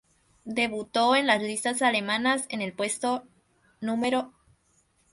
Debutó 0.45 1.15
en 1.15 1.27
las 1.27 1.43
listas 1.43 1.83
alemanas 1.83 2.47
en 2.49 2.63
el 2.63 2.73
puesto 2.73 3.23
No. 3.81 3.99